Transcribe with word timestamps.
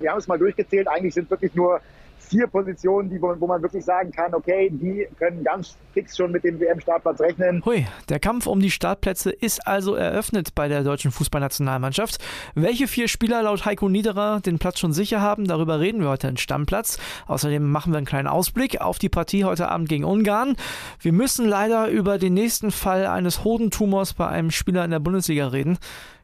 Wir 0.00 0.10
haben 0.10 0.18
es 0.18 0.26
mal 0.26 0.38
durchgezählt. 0.38 0.88
Eigentlich 0.88 1.14
sind 1.14 1.30
wirklich 1.30 1.54
nur 1.54 1.80
vier 2.18 2.48
Positionen, 2.48 3.10
die, 3.10 3.22
wo, 3.22 3.46
man 3.46 3.62
wirklich 3.62 3.84
sagen 3.84 4.10
kann, 4.10 4.34
okay, 4.34 4.68
die 4.72 5.06
können 5.18 5.44
ganz 5.44 5.76
fix 5.92 6.16
schon 6.16 6.32
mit 6.32 6.42
dem 6.42 6.58
WM-Startplatz 6.58 7.20
rechnen. 7.20 7.62
Hui, 7.64 7.86
der 8.08 8.18
Kampf 8.18 8.48
um 8.48 8.58
die 8.58 8.72
Startplätze 8.72 9.30
ist 9.30 9.64
also 9.68 9.94
eröffnet 9.94 10.52
bei 10.56 10.66
der 10.66 10.82
deutschen 10.82 11.12
Fußballnationalmannschaft. 11.12 12.18
Welche 12.56 12.88
vier 12.88 13.06
Spieler 13.06 13.42
laut 13.44 13.66
Heiko 13.66 13.88
Niederer 13.88 14.40
den 14.40 14.58
Platz 14.58 14.80
schon 14.80 14.92
sicher 14.92 15.20
haben, 15.20 15.46
darüber 15.46 15.78
reden 15.78 16.00
wir 16.00 16.08
heute 16.08 16.26
in 16.26 16.38
Stammplatz. 16.38 16.98
Außerdem 17.28 17.70
machen 17.70 17.92
wir 17.92 17.98
einen 17.98 18.06
kleinen 18.06 18.26
Ausblick 18.26 18.80
auf 18.80 18.98
die 18.98 19.10
Partie 19.10 19.44
heute 19.44 19.68
Abend 19.68 19.88
gegen 19.88 20.04
Ungarn. 20.04 20.56
Wir 20.98 21.12
müssen 21.12 21.46
leider 21.46 21.88
über 21.88 22.18
den 22.18 22.34
nächsten 22.34 22.72
Fall 22.72 23.06
eines 23.06 23.44
Hodentumors 23.44 24.14
bei 24.14 24.26
einem 24.26 24.50
Spieler 24.50 24.84
in 24.84 24.90
der 24.90 24.98
Bundesliga 24.98 25.46
reden. 25.48 25.78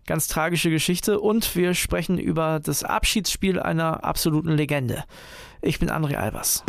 Ganz 0.07 0.29
tragische 0.29 0.71
Geschichte 0.71 1.21
und 1.21 1.55
wir 1.55 1.75
sprechen 1.75 2.19
über 2.19 2.61
das 2.61 2.83
Abschiedsspiel 2.83 3.61
einer 3.61 4.05
absoluten 4.05 4.51
Legende. 4.51 5.05
Ich 5.63 5.79
bin 5.79 5.91
André 5.91 6.17
Albers. 6.17 6.65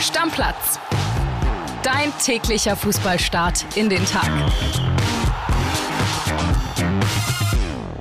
Stammplatz. 0.00 0.78
Dein 1.82 2.12
täglicher 2.24 2.76
Fußballstart 2.76 3.76
in 3.76 3.88
den 3.88 4.04
Tag. 4.04 4.30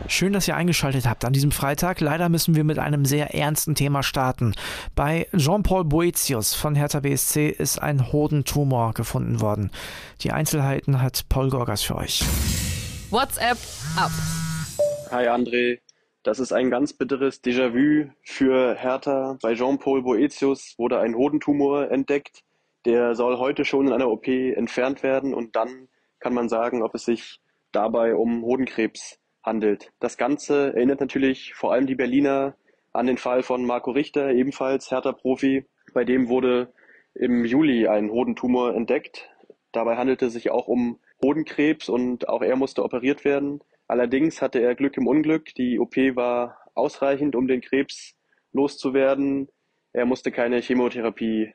Schön, 0.09 0.31
dass 0.31 0.47
ihr 0.47 0.55
eingeschaltet 0.55 1.05
habt 1.05 1.25
an 1.25 1.33
diesem 1.33 1.51
Freitag. 1.51 1.99
Leider 1.99 2.29
müssen 2.29 2.55
wir 2.55 2.63
mit 2.63 2.79
einem 2.79 3.03
sehr 3.03 3.33
ernsten 3.35 3.75
Thema 3.75 4.03
starten. 4.03 4.53
Bei 4.95 5.27
Jean-Paul 5.35 5.83
Boetius 5.83 6.53
von 6.53 6.75
Hertha 6.75 7.01
BSC 7.01 7.49
ist 7.49 7.81
ein 7.81 8.11
Hodentumor 8.13 8.93
gefunden 8.93 9.41
worden. 9.41 9.69
Die 10.21 10.31
Einzelheiten 10.31 11.01
hat 11.01 11.27
Paul 11.27 11.49
Gorgas 11.49 11.83
für 11.83 11.95
euch. 11.95 12.23
WhatsApp 13.09 13.57
ab. 13.97 14.11
Hi 15.11 15.27
André, 15.27 15.79
das 16.23 16.39
ist 16.39 16.53
ein 16.53 16.69
ganz 16.69 16.93
bitteres 16.93 17.43
Déjà-vu 17.43 18.09
für 18.23 18.75
Hertha. 18.75 19.37
Bei 19.41 19.55
Jean-Paul 19.55 20.03
Boetius 20.03 20.75
wurde 20.77 20.99
ein 20.99 21.15
Hodentumor 21.15 21.91
entdeckt. 21.91 22.43
Der 22.85 23.13
soll 23.15 23.37
heute 23.37 23.65
schon 23.65 23.87
in 23.87 23.93
einer 23.93 24.09
OP 24.09 24.27
entfernt 24.27 25.03
werden 25.03 25.33
und 25.33 25.57
dann 25.57 25.89
kann 26.19 26.33
man 26.33 26.47
sagen, 26.47 26.81
ob 26.81 26.95
es 26.95 27.03
sich 27.03 27.41
dabei 27.73 28.15
um 28.15 28.43
Hodenkrebs 28.43 29.19
handelt. 29.47 29.91
Das 29.99 30.17
Ganze 30.17 30.75
erinnert 30.75 30.99
natürlich 30.99 31.55
vor 31.55 31.73
allem 31.73 31.87
die 31.87 31.95
Berliner 31.95 32.55
an 32.93 33.07
den 33.07 33.17
Fall 33.17 33.41
von 33.41 33.65
Marco 33.65 33.91
Richter, 33.91 34.31
ebenfalls 34.31 34.91
Hertha-Profi. 34.91 35.65
Bei 35.93 36.03
dem 36.03 36.29
wurde 36.29 36.71
im 37.15 37.45
Juli 37.45 37.87
ein 37.87 38.11
Hodentumor 38.11 38.75
entdeckt. 38.75 39.29
Dabei 39.71 39.97
handelte 39.97 40.27
es 40.27 40.33
sich 40.33 40.51
auch 40.51 40.67
um 40.67 40.99
Hodenkrebs 41.23 41.89
und 41.89 42.29
auch 42.29 42.41
er 42.41 42.55
musste 42.55 42.83
operiert 42.83 43.25
werden. 43.25 43.61
Allerdings 43.87 44.41
hatte 44.41 44.59
er 44.59 44.75
Glück 44.75 44.97
im 44.97 45.07
Unglück. 45.07 45.55
Die 45.55 45.79
OP 45.79 45.95
war 46.15 46.59
ausreichend, 46.75 47.35
um 47.35 47.47
den 47.47 47.61
Krebs 47.61 48.15
loszuwerden. 48.51 49.47
Er 49.93 50.05
musste 50.05 50.31
keine 50.31 50.59
Chemotherapie 50.59 51.53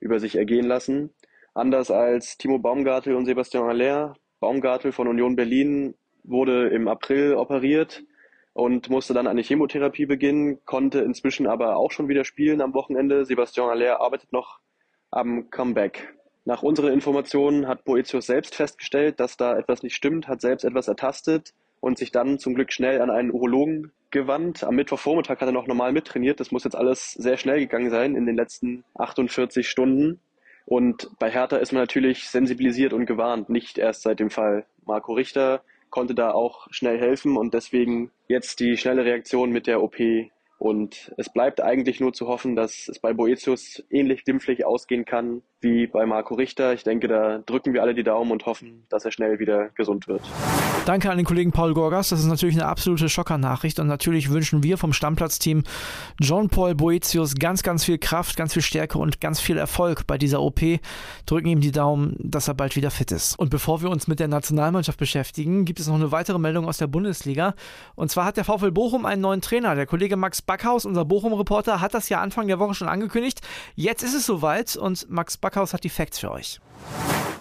über 0.00 0.18
sich 0.18 0.36
ergehen 0.36 0.66
lassen. 0.66 1.14
Anders 1.52 1.90
als 1.90 2.38
Timo 2.38 2.58
Baumgartel 2.58 3.14
und 3.14 3.26
Sebastian 3.26 3.68
Aller. 3.68 4.16
Baumgartel 4.40 4.92
von 4.92 5.08
Union 5.08 5.36
Berlin 5.36 5.94
wurde 6.24 6.68
im 6.68 6.88
April 6.88 7.34
operiert 7.34 8.02
und 8.52 8.88
musste 8.88 9.14
dann 9.14 9.26
eine 9.26 9.42
Chemotherapie 9.42 10.06
beginnen, 10.06 10.64
konnte 10.64 11.00
inzwischen 11.00 11.46
aber 11.46 11.76
auch 11.76 11.90
schon 11.90 12.08
wieder 12.08 12.24
spielen 12.24 12.60
am 12.60 12.74
Wochenende. 12.74 13.24
Sebastian 13.24 13.68
Aller 13.68 14.00
arbeitet 14.00 14.32
noch 14.32 14.58
am 15.10 15.50
Comeback. 15.50 16.14
Nach 16.44 16.62
unseren 16.62 16.92
Informationen 16.92 17.68
hat 17.68 17.84
Boetius 17.84 18.26
selbst 18.26 18.54
festgestellt, 18.54 19.18
dass 19.18 19.36
da 19.36 19.56
etwas 19.56 19.82
nicht 19.82 19.94
stimmt, 19.94 20.28
hat 20.28 20.40
selbst 20.40 20.64
etwas 20.64 20.88
ertastet 20.88 21.54
und 21.80 21.98
sich 21.98 22.12
dann 22.12 22.38
zum 22.38 22.54
Glück 22.54 22.72
schnell 22.72 23.00
an 23.00 23.10
einen 23.10 23.30
Urologen 23.30 23.92
gewandt. 24.10 24.62
Am 24.62 24.76
Mittwochvormittag 24.76 25.40
hat 25.40 25.48
er 25.48 25.52
noch 25.52 25.66
normal 25.66 25.92
mittrainiert. 25.92 26.40
Das 26.40 26.50
muss 26.50 26.64
jetzt 26.64 26.76
alles 26.76 27.12
sehr 27.12 27.36
schnell 27.36 27.60
gegangen 27.60 27.90
sein 27.90 28.14
in 28.14 28.26
den 28.26 28.36
letzten 28.36 28.84
48 28.94 29.68
Stunden. 29.68 30.20
Und 30.66 31.10
bei 31.18 31.30
Hertha 31.30 31.56
ist 31.56 31.72
man 31.72 31.82
natürlich 31.82 32.28
sensibilisiert 32.28 32.92
und 32.92 33.06
gewarnt, 33.06 33.48
nicht 33.48 33.78
erst 33.78 34.02
seit 34.02 34.20
dem 34.20 34.30
Fall 34.30 34.64
Marco 34.86 35.12
Richter 35.12 35.62
konnte 35.94 36.16
da 36.16 36.32
auch 36.32 36.66
schnell 36.72 36.98
helfen 36.98 37.36
und 37.36 37.54
deswegen 37.54 38.10
jetzt 38.26 38.58
die 38.58 38.76
schnelle 38.76 39.04
Reaktion 39.04 39.52
mit 39.52 39.68
der 39.68 39.80
OP 39.80 39.94
und 40.64 41.12
es 41.18 41.30
bleibt 41.30 41.60
eigentlich 41.60 42.00
nur 42.00 42.14
zu 42.14 42.26
hoffen, 42.26 42.56
dass 42.56 42.88
es 42.88 42.98
bei 42.98 43.12
Boetius 43.12 43.84
ähnlich 43.90 44.24
glimpflich 44.24 44.64
ausgehen 44.64 45.04
kann 45.04 45.42
wie 45.60 45.86
bei 45.86 46.06
Marco 46.06 46.34
Richter. 46.34 46.72
Ich 46.72 46.84
denke, 46.84 47.08
da 47.08 47.38
drücken 47.38 47.74
wir 47.74 47.82
alle 47.82 47.94
die 47.94 48.02
Daumen 48.02 48.30
und 48.30 48.46
hoffen, 48.46 48.86
dass 48.88 49.04
er 49.04 49.12
schnell 49.12 49.38
wieder 49.38 49.70
gesund 49.70 50.08
wird. 50.08 50.22
Danke 50.86 51.10
an 51.10 51.16
den 51.16 51.24
Kollegen 51.24 51.50
Paul 51.50 51.72
Gorgas. 51.72 52.10
Das 52.10 52.20
ist 52.20 52.26
natürlich 52.26 52.54
eine 52.54 52.66
absolute 52.66 53.08
Schockernachricht. 53.08 53.80
Und 53.80 53.86
natürlich 53.86 54.30
wünschen 54.30 54.62
wir 54.62 54.76
vom 54.76 54.92
Stammplatz-Team 54.92 55.64
John 56.20 56.50
Paul 56.50 56.74
Boetius 56.74 57.34
ganz, 57.36 57.62
ganz 57.62 57.86
viel 57.86 57.96
Kraft, 57.96 58.36
ganz 58.36 58.52
viel 58.52 58.60
Stärke 58.60 58.98
und 58.98 59.22
ganz 59.22 59.40
viel 59.40 59.56
Erfolg 59.56 60.06
bei 60.06 60.18
dieser 60.18 60.42
OP. 60.42 60.60
Drücken 61.24 61.48
ihm 61.48 61.60
die 61.60 61.72
Daumen, 61.72 62.16
dass 62.20 62.48
er 62.48 62.54
bald 62.54 62.76
wieder 62.76 62.90
fit 62.90 63.12
ist. 63.12 63.38
Und 63.38 63.48
bevor 63.48 63.80
wir 63.80 63.88
uns 63.88 64.06
mit 64.06 64.20
der 64.20 64.28
Nationalmannschaft 64.28 64.98
beschäftigen, 64.98 65.64
gibt 65.64 65.80
es 65.80 65.88
noch 65.88 65.94
eine 65.94 66.12
weitere 66.12 66.38
Meldung 66.38 66.66
aus 66.66 66.76
der 66.76 66.86
Bundesliga. 66.86 67.54
Und 67.94 68.10
zwar 68.10 68.26
hat 68.26 68.36
der 68.36 68.44
VfL 68.44 68.70
Bochum 68.70 69.06
einen 69.06 69.22
neuen 69.22 69.40
Trainer. 69.40 69.74
Der 69.74 69.86
Kollege 69.86 70.16
Max 70.16 70.42
Backhaus, 70.54 70.86
unser 70.86 71.04
Bochum-Reporter, 71.04 71.80
hat 71.80 71.94
das 71.94 72.08
ja 72.08 72.20
Anfang 72.20 72.46
der 72.46 72.60
Woche 72.60 72.74
schon 72.74 72.86
angekündigt. 72.86 73.40
Jetzt 73.74 74.04
ist 74.04 74.14
es 74.14 74.24
soweit 74.24 74.76
und 74.76 75.10
Max 75.10 75.36
Backhaus 75.36 75.74
hat 75.74 75.82
die 75.82 75.88
Facts 75.88 76.20
für 76.20 76.30
euch. 76.30 76.60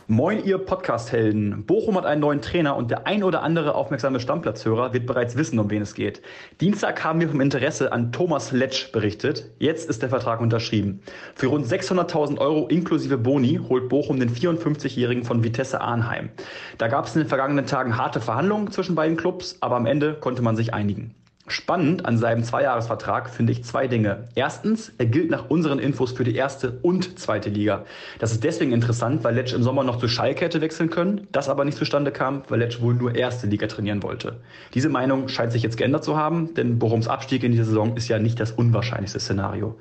Moin, 0.07 0.43
ihr 0.43 0.57
Podcast-Helden. 0.57 1.63
Bochum 1.67 1.95
hat 1.95 2.07
einen 2.07 2.21
neuen 2.21 2.41
Trainer 2.41 2.75
und 2.75 2.89
der 2.89 3.05
ein 3.05 3.23
oder 3.23 3.43
andere 3.43 3.75
aufmerksame 3.75 4.19
Stammplatzhörer 4.19 4.93
wird 4.93 5.05
bereits 5.05 5.35
wissen, 5.35 5.59
um 5.59 5.69
wen 5.69 5.83
es 5.83 5.93
geht. 5.93 6.23
Dienstag 6.59 7.03
haben 7.03 7.19
wir 7.19 7.29
vom 7.29 7.39
Interesse 7.39 7.91
an 7.91 8.11
Thomas 8.11 8.51
Letsch 8.51 8.91
berichtet. 8.91 9.51
Jetzt 9.59 9.87
ist 9.91 10.01
der 10.01 10.09
Vertrag 10.09 10.41
unterschrieben. 10.41 11.03
Für 11.35 11.47
rund 11.47 11.67
600.000 11.67 12.39
Euro 12.39 12.65
inklusive 12.65 13.19
Boni 13.19 13.59
holt 13.69 13.89
Bochum 13.89 14.19
den 14.19 14.31
54-Jährigen 14.31 15.23
von 15.23 15.43
Vitesse 15.43 15.81
Arnheim. 15.81 16.31
Da 16.79 16.87
gab 16.87 17.05
es 17.05 17.15
in 17.15 17.21
den 17.21 17.29
vergangenen 17.29 17.67
Tagen 17.67 17.95
harte 17.95 18.21
Verhandlungen 18.21 18.71
zwischen 18.71 18.95
beiden 18.95 19.17
Clubs, 19.17 19.57
aber 19.61 19.75
am 19.75 19.85
Ende 19.85 20.15
konnte 20.15 20.41
man 20.41 20.55
sich 20.55 20.73
einigen. 20.73 21.13
Spannend 21.47 22.05
an 22.05 22.17
seinem 22.17 22.41
Zweijahresvertrag 22.41 23.29
finde 23.29 23.51
ich 23.51 23.65
zwei 23.65 23.87
Dinge. 23.87 24.29
Erstens, 24.33 24.93
er 24.97 25.07
gilt 25.07 25.29
nach 25.29 25.49
unseren 25.49 25.77
Infos 25.77 26.13
für 26.13 26.23
die 26.23 26.37
erste 26.37 26.79
und 26.83 27.19
zweite 27.19 27.49
Liga. 27.49 27.83
Das 28.19 28.31
ist 28.31 28.45
deswegen 28.45 28.71
interessant, 28.71 29.25
weil 29.25 29.35
Letsch 29.35 29.51
im 29.51 29.61
Sommer 29.61 29.83
noch 29.83 29.97
zu 29.97 30.07
Schalke 30.07 30.45
hätte 30.45 30.61
wechseln 30.61 30.89
können, 30.89 31.27
das 31.33 31.49
aber 31.49 31.65
nicht 31.65 31.77
zustande 31.77 32.13
kam, 32.13 32.43
weil 32.47 32.59
Letsch 32.59 32.79
wohl 32.79 32.93
nur 32.93 33.15
erste 33.15 33.45
Liga 33.45 33.67
trainieren 33.67 34.03
wollte. 34.03 34.39
Diese 34.73 34.87
Meinung 34.87 35.27
scheint 35.27 35.51
sich 35.51 35.63
jetzt 35.63 35.75
geändert 35.75 36.05
zu 36.05 36.15
haben, 36.15 36.53
denn 36.53 36.79
Bochums 36.79 37.09
Abstieg 37.09 37.43
in 37.43 37.51
dieser 37.51 37.65
Saison 37.65 37.97
ist 37.97 38.07
ja 38.07 38.19
nicht 38.19 38.39
das 38.39 38.53
unwahrscheinlichste 38.53 39.19
Szenario. 39.19 39.75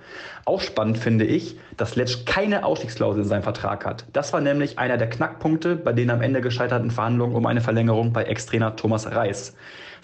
Auch 0.45 0.63
spannend 0.63 0.99
finde 0.99 1.27
ich, 1.27 1.57
dass 1.77 1.95
Letsch 1.95 2.25
keine 2.27 2.65
Ausstiegsklausel 2.65 3.23
in 3.23 3.29
seinem 3.29 3.45
Vertrag 3.45 3.87
hat. 3.87 4.05
Das 4.13 4.33
war 4.33 4.41
nämlich 4.41 4.81
einer 4.81 4.97
der 4.97 5.09
Knackpunkte 5.09 5.77
bei 5.77 5.93
den 5.93 6.11
am 6.11 6.23
Ende 6.23 6.41
gescheiterten 6.41 6.91
Verhandlungen 6.91 7.37
um 7.37 7.47
eine 7.47 7.61
Verlängerung 7.61 8.13
bei 8.13 8.25
Ex-Trainer 8.25 8.75
Thomas 8.75 9.07
Reis. 9.13 9.55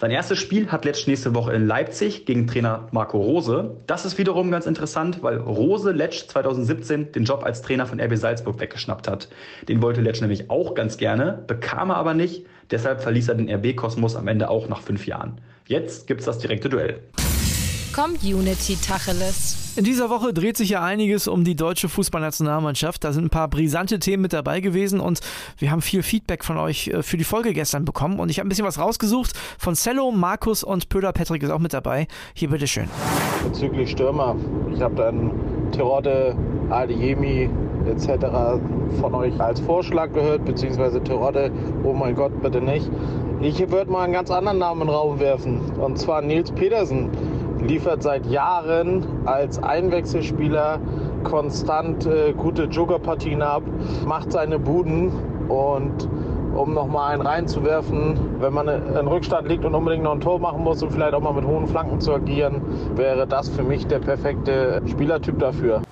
Sein 0.00 0.12
erstes 0.12 0.38
Spiel 0.38 0.70
hat 0.70 0.84
Letsch 0.84 1.08
nächste 1.08 1.34
Woche 1.34 1.52
in 1.54 1.66
Leipzig 1.66 2.24
gegen 2.24 2.46
Trainer 2.46 2.86
Marco 2.92 3.18
Rose. 3.18 3.78
Das 3.88 4.04
ist 4.04 4.16
wiederum 4.16 4.52
ganz 4.52 4.66
interessant, 4.66 5.24
weil 5.24 5.38
Rose 5.38 5.90
Letsch 5.90 6.28
2017 6.28 7.10
den 7.10 7.24
Job 7.24 7.42
als 7.42 7.62
Trainer 7.62 7.84
von 7.84 8.00
RB 8.00 8.14
Salzburg 8.14 8.60
weggeschnappt 8.60 9.08
hat. 9.08 9.28
Den 9.68 9.82
wollte 9.82 10.00
Letsch 10.00 10.20
nämlich 10.20 10.50
auch 10.50 10.76
ganz 10.76 10.98
gerne, 10.98 11.42
bekam 11.48 11.90
er 11.90 11.96
aber 11.96 12.14
nicht. 12.14 12.46
Deshalb 12.70 13.00
verließ 13.00 13.26
er 13.26 13.34
den 13.34 13.50
RB-Kosmos 13.50 14.14
am 14.14 14.28
Ende 14.28 14.50
auch 14.50 14.68
nach 14.68 14.82
fünf 14.82 15.04
Jahren. 15.04 15.40
Jetzt 15.66 16.06
gibt's 16.06 16.26
das 16.26 16.38
direkte 16.38 16.68
Duell. 16.68 17.00
Community 17.92 18.76
Tacheles. 18.76 19.68
In 19.76 19.84
dieser 19.84 20.10
Woche 20.10 20.34
dreht 20.34 20.56
sich 20.56 20.70
ja 20.70 20.82
einiges 20.82 21.28
um 21.28 21.44
die 21.44 21.54
deutsche 21.54 21.88
Fußballnationalmannschaft. 21.88 23.04
Da 23.04 23.12
sind 23.12 23.26
ein 23.26 23.30
paar 23.30 23.46
brisante 23.46 24.00
Themen 24.00 24.22
mit 24.22 24.32
dabei 24.32 24.60
gewesen 24.60 24.98
und 24.98 25.20
wir 25.58 25.70
haben 25.70 25.82
viel 25.82 26.02
Feedback 26.02 26.44
von 26.44 26.56
euch 26.58 26.88
äh, 26.88 27.02
für 27.02 27.16
die 27.16 27.24
Folge 27.24 27.52
gestern 27.52 27.84
bekommen. 27.84 28.18
Und 28.18 28.28
ich 28.28 28.38
habe 28.38 28.46
ein 28.46 28.50
bisschen 28.50 28.64
was 28.64 28.78
rausgesucht 28.78 29.32
von 29.56 29.74
Cello, 29.74 30.10
Markus 30.10 30.64
und 30.64 30.88
Pöder 30.88 31.12
Patrick 31.12 31.42
ist 31.44 31.50
auch 31.50 31.60
mit 31.60 31.72
dabei. 31.72 32.08
Hier 32.34 32.50
bitteschön. 32.50 32.88
Bezüglich 33.44 33.90
Stürmer, 33.90 34.34
ich 34.74 34.80
habe 34.80 34.96
dann 34.96 35.30
Terodde, 35.70 36.36
Adeyemi 36.70 37.48
etc. 37.86 38.60
von 39.00 39.14
euch 39.14 39.40
als 39.40 39.60
Vorschlag 39.60 40.12
gehört, 40.12 40.44
beziehungsweise 40.44 41.02
Terodde, 41.02 41.52
oh 41.84 41.92
mein 41.92 42.14
Gott, 42.14 42.42
bitte 42.42 42.60
nicht. 42.60 42.90
Ich 43.40 43.60
würde 43.70 43.90
mal 43.90 44.02
einen 44.02 44.12
ganz 44.12 44.30
anderen 44.32 44.58
Namen 44.58 44.80
in 44.82 44.88
den 44.88 44.94
Raum 44.96 45.20
werfen, 45.20 45.60
und 45.78 45.98
zwar 45.98 46.20
Nils 46.22 46.50
Petersen 46.50 47.10
liefert 47.60 48.02
seit 48.02 48.26
Jahren 48.26 49.04
als 49.26 49.62
Einwechselspieler 49.62 50.80
konstant 51.24 52.06
äh, 52.06 52.32
gute 52.32 52.64
Jokerpartien 52.64 53.42
ab, 53.42 53.62
macht 54.06 54.32
seine 54.32 54.58
Buden 54.58 55.12
und 55.48 56.08
um 56.54 56.74
nochmal 56.74 57.12
einen 57.12 57.22
reinzuwerfen, 57.22 58.40
wenn 58.40 58.52
man 58.52 58.68
in 58.68 59.06
Rückstand 59.06 59.48
liegt 59.48 59.64
und 59.64 59.74
unbedingt 59.74 60.02
noch 60.04 60.14
ein 60.14 60.20
Tor 60.20 60.38
machen 60.38 60.64
muss 60.64 60.82
und 60.82 60.90
vielleicht 60.90 61.14
auch 61.14 61.20
mal 61.20 61.32
mit 61.32 61.44
hohen 61.44 61.66
Flanken 61.66 62.00
zu 62.00 62.12
agieren, 62.14 62.62
wäre 62.96 63.26
das 63.26 63.48
für 63.48 63.62
mich 63.62 63.86
der 63.86 63.98
perfekte 64.00 64.82
Spielertyp 64.86 65.38
dafür. 65.38 65.82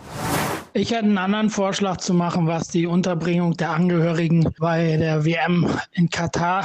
Ich 0.72 0.90
hätte 0.90 1.04
einen 1.04 1.18
anderen 1.18 1.48
Vorschlag 1.50 1.98
zu 1.98 2.12
machen, 2.12 2.46
was 2.46 2.68
die 2.68 2.86
Unterbringung 2.86 3.56
der 3.56 3.70
Angehörigen 3.70 4.52
bei 4.58 4.96
der 4.96 5.24
WM 5.24 5.66
in 5.92 6.10
Katar 6.10 6.64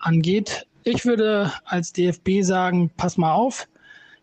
angeht. 0.00 0.66
Ich 0.84 1.04
würde 1.04 1.50
als 1.64 1.92
DFB 1.92 2.42
sagen, 2.42 2.90
pass 2.96 3.16
mal 3.16 3.32
auf, 3.32 3.66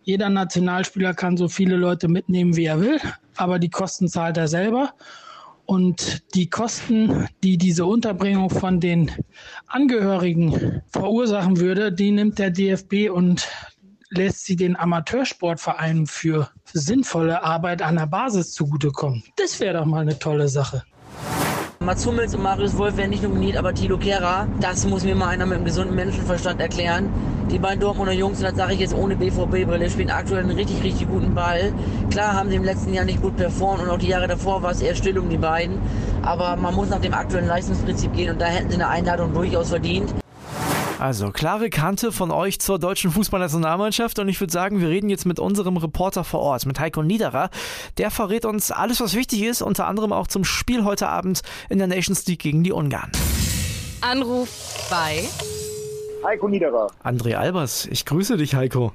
Jeder 0.05 0.29
Nationalspieler 0.29 1.15
kann 1.15 1.35
so 1.35 1.47
viele 1.47 1.77
Leute 1.77 2.07
mitnehmen, 2.07 2.55
wie 2.55 2.65
er 2.65 2.79
will, 2.79 2.99
aber 3.37 3.57
die 3.57 3.71
Kosten 3.71 4.07
zahlt 4.07 4.37
er 4.37 4.47
selber. 4.47 4.93
Und 5.65 6.21
die 6.35 6.47
Kosten, 6.47 7.27
die 7.43 7.57
diese 7.57 7.87
Unterbringung 7.87 8.51
von 8.51 8.79
den 8.79 9.09
Angehörigen 9.65 10.83
verursachen 10.91 11.59
würde, 11.59 11.91
die 11.91 12.11
nimmt 12.11 12.37
der 12.37 12.51
DFB 12.51 13.09
und 13.11 13.47
lässt 14.11 14.45
sie 14.45 14.55
den 14.55 14.75
Amateursportvereinen 14.75 16.05
für 16.05 16.49
sinnvolle 16.71 17.43
Arbeit 17.43 17.81
an 17.81 17.95
der 17.95 18.05
Basis 18.05 18.51
zugutekommen. 18.51 19.23
Das 19.37 19.59
wäre 19.59 19.79
doch 19.79 19.85
mal 19.85 20.03
eine 20.03 20.19
tolle 20.19 20.47
Sache. 20.47 20.83
Mats 21.79 22.05
Hummels 22.05 22.35
und 22.35 22.43
Marius 22.43 22.77
Wolf 22.77 22.95
werden 22.97 23.09
nicht 23.09 23.23
nominiert, 23.23 23.57
aber 23.57 23.73
Tilo 23.73 23.97
Kehrer, 23.97 24.47
das 24.61 24.85
muss 24.85 25.03
mir 25.03 25.15
mal 25.15 25.29
einer 25.29 25.47
mit 25.47 25.55
einem 25.55 25.65
gesunden 25.65 25.95
Menschenverstand 25.95 26.61
erklären. 26.61 27.09
Die 27.51 27.59
beiden 27.59 27.79
Dortmunder 27.79 28.11
Jungs, 28.11 28.39
und 28.39 28.45
das 28.45 28.55
sage 28.55 28.73
ich 28.73 28.79
jetzt 28.79 28.95
ohne 28.95 29.15
BVB-Brille, 29.15 29.89
spielen 29.89 30.09
aktuell 30.09 30.43
einen 30.43 30.57
richtig, 30.57 30.83
richtig 30.83 31.07
guten 31.07 31.35
Ball. 31.35 31.71
Klar 32.09 32.33
haben 32.33 32.49
sie 32.49 32.55
im 32.55 32.63
letzten 32.63 32.93
Jahr 32.93 33.05
nicht 33.05 33.21
gut 33.21 33.37
performt 33.37 33.83
und 33.83 33.89
auch 33.89 33.99
die 33.99 34.07
Jahre 34.07 34.27
davor 34.27 34.63
war 34.63 34.71
es 34.71 34.81
eher 34.81 34.95
still 34.95 35.19
um 35.19 35.29
die 35.29 35.37
beiden. 35.37 35.77
Aber 36.23 36.55
man 36.55 36.73
muss 36.73 36.89
nach 36.89 36.99
dem 36.99 37.13
aktuellen 37.13 37.47
Leistungsprinzip 37.47 38.13
gehen 38.13 38.31
und 38.31 38.41
da 38.41 38.45
hätten 38.45 38.69
sie 38.69 38.75
eine 38.75 38.87
Einladung 38.87 39.33
durchaus 39.33 39.69
verdient. 39.69 40.13
Also, 40.97 41.31
klare 41.31 41.69
Kante 41.69 42.11
von 42.11 42.31
euch 42.31 42.59
zur 42.59 42.79
deutschen 42.79 43.11
Fußballnationalmannschaft 43.11 44.17
und 44.17 44.29
ich 44.29 44.39
würde 44.39 44.51
sagen, 44.51 44.79
wir 44.79 44.89
reden 44.89 45.09
jetzt 45.09 45.25
mit 45.25 45.39
unserem 45.39 45.77
Reporter 45.77 46.23
vor 46.23 46.39
Ort, 46.39 46.65
mit 46.65 46.79
Heiko 46.79 47.03
Niederer. 47.03 47.49
Der 47.97 48.11
verrät 48.11 48.45
uns 48.45 48.71
alles, 48.71 49.01
was 49.01 49.13
wichtig 49.13 49.43
ist, 49.43 49.61
unter 49.61 49.87
anderem 49.87 50.13
auch 50.13 50.27
zum 50.27 50.45
Spiel 50.45 50.83
heute 50.83 51.09
Abend 51.09 51.41
in 51.69 51.77
der 51.77 51.87
Nations 51.87 52.25
League 52.27 52.39
gegen 52.39 52.63
die 52.63 52.71
Ungarn. 52.71 53.11
Anruf 54.01 54.49
bei 54.89 55.25
Heiko 56.23 56.47
Niederer. 56.47 56.91
André 57.03 57.35
Albers, 57.35 57.85
ich 57.85 58.05
grüße 58.05 58.37
dich, 58.37 58.55
Heiko. 58.55 58.91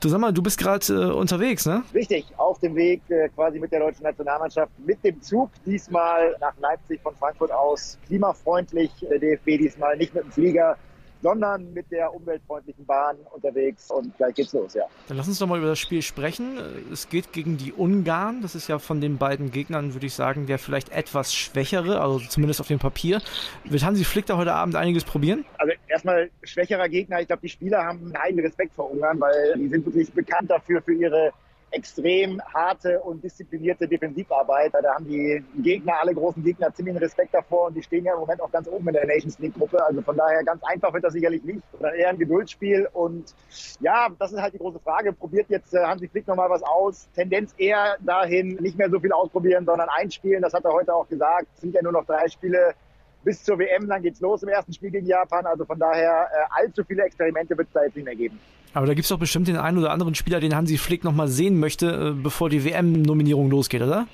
Du 0.00 0.08
sag 0.08 0.20
mal, 0.20 0.32
du 0.32 0.42
bist 0.42 0.58
gerade 0.58 0.84
äh, 0.92 1.12
unterwegs, 1.12 1.66
ne? 1.66 1.82
Richtig, 1.94 2.26
auf 2.36 2.58
dem 2.60 2.74
Weg 2.76 3.02
äh, 3.08 3.28
quasi 3.30 3.58
mit 3.58 3.72
der 3.72 3.80
deutschen 3.80 4.02
Nationalmannschaft 4.02 4.72
mit 4.84 5.02
dem 5.04 5.20
Zug, 5.22 5.50
diesmal 5.66 6.36
nach 6.40 6.54
Leipzig 6.60 7.00
von 7.02 7.14
Frankfurt 7.16 7.52
aus. 7.52 7.98
Klimafreundlich, 8.06 8.90
äh, 9.10 9.18
DFB 9.18 9.58
diesmal 9.58 9.96
nicht 9.96 10.14
mit 10.14 10.24
dem 10.24 10.32
Flieger 10.32 10.76
sondern 11.22 11.72
mit 11.72 11.90
der 11.90 12.14
umweltfreundlichen 12.14 12.86
Bahn 12.86 13.16
unterwegs 13.32 13.90
und 13.90 14.16
gleich 14.16 14.34
geht's 14.34 14.52
los, 14.52 14.74
ja. 14.74 14.84
Dann 15.08 15.16
lass 15.16 15.28
uns 15.28 15.38
doch 15.38 15.46
mal 15.46 15.58
über 15.58 15.68
das 15.68 15.78
Spiel 15.78 16.02
sprechen. 16.02 16.58
Es 16.92 17.08
geht 17.08 17.32
gegen 17.32 17.56
die 17.56 17.72
Ungarn. 17.72 18.42
Das 18.42 18.54
ist 18.54 18.68
ja 18.68 18.78
von 18.78 19.00
den 19.00 19.18
beiden 19.18 19.50
Gegnern, 19.50 19.94
würde 19.94 20.06
ich 20.06 20.14
sagen, 20.14 20.46
der 20.46 20.58
vielleicht 20.58 20.90
etwas 20.90 21.34
schwächere, 21.34 22.00
also 22.00 22.18
zumindest 22.18 22.60
auf 22.60 22.68
dem 22.68 22.78
Papier. 22.78 23.20
Wird 23.64 23.84
Hansi 23.84 24.04
Flick 24.04 24.26
da 24.26 24.36
heute 24.36 24.54
Abend 24.54 24.76
einiges 24.76 25.04
probieren? 25.04 25.44
Also 25.58 25.72
erstmal 25.88 26.30
schwächerer 26.42 26.88
Gegner. 26.88 27.20
Ich 27.20 27.26
glaube, 27.26 27.42
die 27.42 27.48
Spieler 27.48 27.84
haben 27.84 28.12
einen 28.14 28.40
Respekt 28.40 28.74
vor 28.74 28.90
Ungarn, 28.90 29.20
weil 29.20 29.54
die 29.56 29.68
sind 29.68 29.84
wirklich 29.84 30.12
bekannt 30.12 30.50
dafür, 30.50 30.80
für 30.82 30.94
ihre 30.94 31.32
extrem 31.70 32.40
harte 32.52 33.00
und 33.00 33.22
disziplinierte 33.22 33.86
Defensivarbeit. 33.86 34.72
Da 34.74 34.94
haben 34.94 35.06
die 35.06 35.44
Gegner, 35.62 35.94
alle 36.00 36.14
großen 36.14 36.42
Gegner, 36.42 36.72
ziemlich 36.74 37.00
Respekt 37.00 37.34
davor 37.34 37.68
und 37.68 37.74
die 37.74 37.82
stehen 37.82 38.04
ja 38.04 38.14
im 38.14 38.20
Moment 38.20 38.40
auch 38.40 38.50
ganz 38.50 38.68
oben 38.68 38.88
in 38.88 38.94
der 38.94 39.06
Nations 39.06 39.38
League 39.38 39.54
Gruppe. 39.54 39.84
Also 39.84 40.02
von 40.02 40.16
daher 40.16 40.42
ganz 40.44 40.62
einfach 40.64 40.92
wird 40.92 41.04
das 41.04 41.12
sicherlich 41.12 41.44
nicht, 41.44 41.60
sondern 41.72 41.94
eher 41.94 42.08
ein 42.08 42.18
Geduldsspiel. 42.18 42.88
Und 42.92 43.34
ja, 43.80 44.08
das 44.18 44.32
ist 44.32 44.40
halt 44.40 44.54
die 44.54 44.58
große 44.58 44.80
Frage. 44.80 45.12
Probiert 45.12 45.48
jetzt 45.48 45.74
äh, 45.74 45.78
Hansi 45.78 46.08
Flick 46.08 46.26
nochmal 46.26 46.50
was 46.50 46.62
aus? 46.62 47.08
Tendenz 47.14 47.54
eher 47.56 47.96
dahin, 48.00 48.56
nicht 48.56 48.76
mehr 48.76 48.90
so 48.90 48.98
viel 49.00 49.12
ausprobieren, 49.12 49.64
sondern 49.64 49.88
einspielen. 49.88 50.42
Das 50.42 50.52
hat 50.52 50.64
er 50.64 50.72
heute 50.72 50.94
auch 50.94 51.08
gesagt. 51.08 51.46
Es 51.54 51.60
sind 51.60 51.74
ja 51.74 51.82
nur 51.82 51.92
noch 51.92 52.04
drei 52.04 52.28
Spiele 52.28 52.74
bis 53.22 53.44
zur 53.44 53.58
WM, 53.58 53.86
dann 53.86 54.02
geht's 54.02 54.20
los 54.20 54.42
im 54.42 54.48
ersten 54.48 54.72
Spiel 54.72 54.90
gegen 54.90 55.06
Japan. 55.06 55.46
Also 55.46 55.64
von 55.64 55.78
daher 55.78 56.28
äh, 56.32 56.62
allzu 56.62 56.84
viele 56.84 57.04
Experimente 57.04 57.56
wird 57.56 57.68
es 57.68 57.74
da 57.74 57.84
jetzt 57.84 57.96
nicht 57.96 58.04
mehr 58.04 58.16
geben. 58.16 58.40
Aber 58.72 58.86
da 58.86 58.94
gibt 58.94 59.04
es 59.04 59.08
doch 59.08 59.18
bestimmt 59.18 59.48
den 59.48 59.56
einen 59.56 59.78
oder 59.78 59.90
anderen 59.90 60.14
Spieler, 60.14 60.40
den 60.40 60.54
Hansi 60.54 60.78
Flick 60.78 61.02
nochmal 61.02 61.28
sehen 61.28 61.58
möchte, 61.58 61.86
äh, 61.86 62.22
bevor 62.22 62.48
die 62.48 62.64
WM-Nominierung 62.64 63.50
losgeht, 63.50 63.82
oder? 63.82 64.06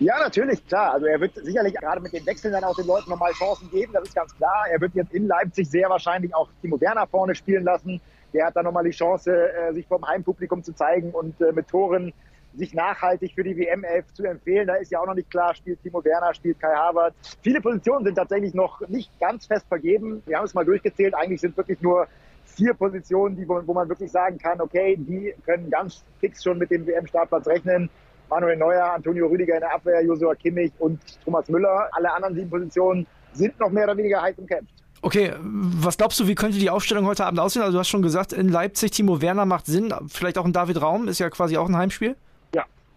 Ja, 0.00 0.18
natürlich, 0.18 0.66
klar. 0.66 0.94
Also 0.94 1.06
er 1.06 1.20
wird 1.20 1.34
sicherlich 1.34 1.74
gerade 1.74 2.00
mit 2.00 2.12
den 2.12 2.26
Wechseln 2.26 2.52
dann 2.52 2.64
auch 2.64 2.76
den 2.76 2.86
Leuten 2.86 3.10
nochmal 3.10 3.32
Chancen 3.32 3.70
geben, 3.70 3.92
das 3.92 4.08
ist 4.08 4.14
ganz 4.14 4.36
klar. 4.36 4.64
Er 4.70 4.80
wird 4.80 4.94
jetzt 4.94 5.12
in 5.12 5.26
Leipzig 5.26 5.70
sehr 5.70 5.88
wahrscheinlich 5.88 6.34
auch 6.34 6.48
Timo 6.60 6.80
Werner 6.80 7.06
vorne 7.06 7.34
spielen 7.34 7.64
lassen. 7.64 8.00
Der 8.34 8.46
hat 8.46 8.56
dann 8.56 8.64
nochmal 8.64 8.84
die 8.84 8.90
Chance, 8.90 9.30
äh, 9.30 9.72
sich 9.72 9.86
vom 9.86 10.06
Heimpublikum 10.06 10.62
zu 10.62 10.74
zeigen 10.74 11.10
und 11.12 11.40
äh, 11.40 11.52
mit 11.52 11.68
Toren 11.68 12.12
sich 12.54 12.74
nachhaltig 12.74 13.32
für 13.34 13.44
die 13.44 13.56
WM-11 13.56 14.14
zu 14.14 14.24
empfehlen. 14.24 14.66
Da 14.66 14.74
ist 14.74 14.90
ja 14.90 15.00
auch 15.00 15.06
noch 15.06 15.14
nicht 15.14 15.30
klar, 15.30 15.54
spielt 15.54 15.82
Timo 15.82 16.04
Werner, 16.04 16.34
spielt 16.34 16.60
Kai 16.60 16.74
Havertz. 16.74 17.14
Viele 17.40 17.60
Positionen 17.60 18.04
sind 18.04 18.14
tatsächlich 18.16 18.52
noch 18.52 18.86
nicht 18.88 19.10
ganz 19.18 19.46
fest 19.46 19.66
vergeben. 19.68 20.22
Wir 20.26 20.36
haben 20.36 20.44
es 20.44 20.52
mal 20.52 20.64
durchgezählt. 20.64 21.14
Eigentlich 21.14 21.40
sind 21.40 21.56
wirklich 21.56 21.80
nur 21.80 22.06
vier 22.44 22.74
Positionen, 22.74 23.36
die, 23.36 23.48
wo, 23.48 23.72
man 23.72 23.88
wirklich 23.88 24.10
sagen 24.10 24.38
kann, 24.38 24.60
okay, 24.60 24.96
die 24.98 25.34
können 25.44 25.70
ganz 25.70 26.04
fix 26.20 26.42
schon 26.42 26.58
mit 26.58 26.70
dem 26.70 26.86
WM-Startplatz 26.86 27.46
rechnen. 27.46 27.88
Manuel 28.28 28.56
Neuer, 28.56 28.92
Antonio 28.94 29.26
Rüdiger 29.26 29.54
in 29.54 29.60
der 29.60 29.74
Abwehr, 29.74 30.02
Josua 30.02 30.34
Kimmich 30.34 30.72
und 30.78 31.00
Thomas 31.24 31.48
Müller. 31.48 31.88
Alle 31.92 32.12
anderen 32.12 32.34
sieben 32.34 32.50
Positionen 32.50 33.06
sind 33.32 33.58
noch 33.60 33.70
mehr 33.70 33.84
oder 33.84 33.96
weniger 33.96 34.22
heiß 34.22 34.38
umkämpft. 34.38 34.74
Okay, 35.02 35.32
was 35.40 35.98
glaubst 35.98 36.20
du, 36.20 36.28
wie 36.28 36.36
könnte 36.36 36.58
die 36.58 36.70
Aufstellung 36.70 37.06
heute 37.06 37.26
Abend 37.26 37.40
aussehen? 37.40 37.62
Also 37.62 37.72
du 37.72 37.78
hast 37.80 37.88
schon 37.88 38.02
gesagt, 38.02 38.32
in 38.32 38.48
Leipzig 38.48 38.92
Timo 38.92 39.20
Werner 39.20 39.44
macht 39.44 39.66
Sinn, 39.66 39.92
vielleicht 40.06 40.38
auch 40.38 40.44
ein 40.44 40.52
David 40.52 40.80
Raum, 40.80 41.08
ist 41.08 41.18
ja 41.18 41.28
quasi 41.28 41.56
auch 41.56 41.68
ein 41.68 41.76
Heimspiel. 41.76 42.16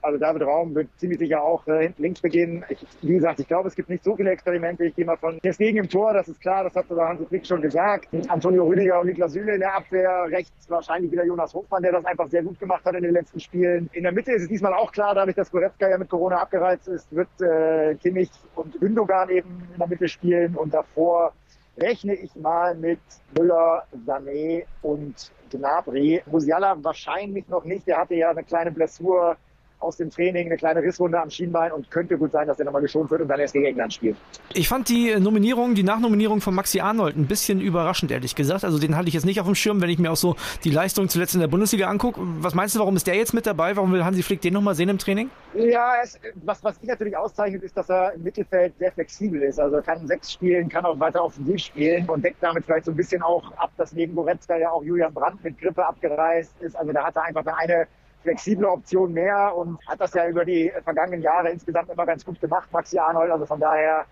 Also 0.05 0.19
David 0.19 0.43
Raum 0.43 0.75
wird 0.75 0.87
ziemlich 0.97 1.17
sicher 1.17 1.41
auch 1.41 1.65
äh, 1.67 1.83
hinten 1.83 2.03
links 2.03 2.21
beginnen. 2.21 2.63
Ich, 2.69 2.85
wie 3.01 3.15
gesagt, 3.15 3.39
ich 3.39 3.47
glaube, 3.47 3.67
es 3.67 3.75
gibt 3.75 3.89
nicht 3.89 4.03
so 4.03 4.15
viele 4.15 4.29
Experimente. 4.29 4.85
Ich 4.85 4.95
gehe 4.95 5.05
mal 5.05 5.17
von 5.17 5.39
deswegen 5.43 5.79
im 5.79 5.89
Tor, 5.89 6.13
das 6.13 6.27
ist 6.27 6.39
klar, 6.39 6.63
das 6.63 6.75
hat 6.75 6.87
sogar 6.87 7.09
Hansi 7.09 7.25
Flick 7.25 7.45
schon 7.45 7.61
gesagt. 7.61 8.09
Antonio 8.27 8.65
Rüdiger 8.65 9.01
und 9.01 9.07
Niklas 9.07 9.33
Süle 9.33 9.55
in 9.55 9.59
der 9.61 9.75
Abwehr, 9.75 10.25
rechts 10.29 10.69
wahrscheinlich 10.69 11.11
wieder 11.11 11.25
Jonas 11.25 11.53
Hofmann, 11.55 11.81
der 11.81 11.91
das 11.91 12.05
einfach 12.05 12.27
sehr 12.27 12.43
gut 12.43 12.59
gemacht 12.59 12.85
hat 12.85 12.93
in 12.95 13.03
den 13.03 13.13
letzten 13.13 13.39
Spielen. 13.39 13.89
In 13.93 14.03
der 14.03 14.11
Mitte 14.11 14.31
ist 14.31 14.43
es 14.43 14.47
diesmal 14.47 14.73
auch 14.73 14.91
klar, 14.91 15.15
dadurch, 15.15 15.35
dass 15.35 15.51
Goretzka 15.51 15.89
ja 15.89 15.97
mit 15.97 16.09
Corona 16.09 16.37
abgereizt 16.37 16.87
ist, 16.87 17.13
wird 17.15 17.29
äh, 17.41 17.95
Kimmich 17.95 18.29
und 18.55 18.79
Gündogan 18.79 19.29
eben 19.29 19.67
in 19.73 19.79
der 19.79 19.87
Mitte 19.87 20.07
spielen 20.07 20.55
und 20.55 20.73
davor 20.73 21.33
rechne 21.77 22.13
ich 22.13 22.35
mal 22.35 22.75
mit 22.75 22.99
Müller, 23.37 23.83
Sané 24.05 24.65
und 24.81 25.31
Gnabry. 25.51 26.21
Musiala 26.25 26.77
wahrscheinlich 26.81 27.47
noch 27.47 27.65
nicht. 27.65 27.87
Der 27.87 27.97
hatte 27.97 28.15
ja 28.15 28.29
eine 28.29 28.43
kleine 28.43 28.71
Blessur 28.71 29.37
aus 29.79 29.97
dem 29.97 30.09
Training, 30.09 30.47
eine 30.47 30.57
kleine 30.57 30.81
Risswunde 30.81 31.19
am 31.19 31.29
Schienbein 31.29 31.71
und 31.71 31.89
könnte 31.91 32.17
gut 32.17 32.31
sein, 32.31 32.47
dass 32.47 32.59
er 32.59 32.65
nochmal 32.65 32.81
geschont 32.81 33.09
wird 33.11 33.21
und 33.21 33.27
dann 33.27 33.39
erst 33.39 33.53
gegen 33.53 33.65
England 33.65 33.93
spielt. 33.93 34.15
Ich 34.53 34.67
fand 34.67 34.89
die 34.89 35.15
Nominierung, 35.19 35.75
die 35.75 35.83
Nachnominierung 35.83 36.41
von 36.41 36.55
Maxi 36.55 36.79
Arnold 36.79 37.15
ein 37.15 37.27
bisschen 37.27 37.61
überraschend, 37.61 38.11
ehrlich 38.11 38.35
gesagt. 38.35 38.63
Also 38.63 38.79
den 38.79 38.95
hatte 38.95 39.07
ich 39.07 39.13
jetzt 39.13 39.25
nicht 39.25 39.39
auf 39.39 39.45
dem 39.45 39.55
Schirm, 39.55 39.81
wenn 39.81 39.89
ich 39.89 39.99
mir 39.99 40.11
auch 40.11 40.15
so 40.15 40.35
die 40.63 40.71
Leistung 40.71 41.09
zuletzt 41.09 41.35
in 41.35 41.41
der 41.41 41.47
Bundesliga 41.47 41.87
angucke. 41.87 42.19
Was 42.39 42.53
meinst 42.53 42.75
du, 42.75 42.79
warum 42.79 42.95
ist 42.95 43.07
der 43.07 43.15
jetzt 43.15 43.33
mit 43.33 43.45
dabei? 43.45 43.75
Warum 43.75 43.91
will 43.91 44.03
Hansi 44.03 44.23
Flick 44.23 44.41
den 44.41 44.53
nochmal 44.53 44.75
sehen 44.75 44.89
im 44.89 44.97
Training? 44.97 45.29
Ja, 45.53 45.93
es, 46.03 46.19
was, 46.43 46.63
was 46.63 46.81
ihn 46.81 46.87
natürlich 46.87 47.15
auszeichnet, 47.15 47.63
ist, 47.63 47.77
dass 47.77 47.89
er 47.89 48.13
im 48.13 48.23
Mittelfeld 48.23 48.77
sehr 48.77 48.91
flexibel 48.91 49.41
ist. 49.41 49.59
Also 49.59 49.77
er 49.77 49.81
kann 49.81 50.05
sechs 50.07 50.33
spielen, 50.33 50.69
kann 50.69 50.85
auch 50.85 50.99
weiter 50.99 51.23
offensiv 51.23 51.59
spielen 51.59 52.09
und 52.09 52.23
deckt 52.23 52.41
damit 52.41 52.65
vielleicht 52.65 52.85
so 52.85 52.91
ein 52.91 52.97
bisschen 52.97 53.21
auch 53.21 53.51
ab, 53.57 53.71
dass 53.77 53.93
neben 53.93 54.15
Goretzka 54.15 54.57
ja 54.57 54.71
auch 54.71 54.83
Julian 54.83 55.13
Brandt 55.13 55.43
mit 55.43 55.59
Grippe 55.59 55.85
abgereist 55.85 56.53
ist. 56.61 56.75
Also 56.75 56.91
da 56.91 57.03
hat 57.03 57.15
er 57.15 57.23
einfach 57.23 57.45
eine 57.45 57.87
flexible 58.25 58.65
Option 58.65 59.13
mehr 59.13 59.53
und 59.55 59.77
hat 59.87 60.01
das 60.01 60.13
ja 60.13 60.27
über 60.27 60.43
die 60.43 60.71
vergangenen 60.83 61.21
Jahre 61.21 61.49
insgesamt 61.49 61.89
immer 61.89 62.05
ganz 62.05 62.25
gut 62.25 62.41
gemacht, 62.41 62.67
Maxi 62.71 62.97
Arnold. 62.97 63.31
Also 63.31 63.45
von 63.45 63.59
daher 63.59 64.05